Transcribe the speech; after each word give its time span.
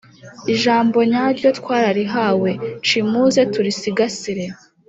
Ijambo 0.53 0.97
nyaryo 1.11 1.49
twararihawe 1.59 2.51
cimuze 2.87 3.41
turisigasire. 3.53 4.45